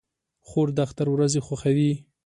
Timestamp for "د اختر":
0.75-1.07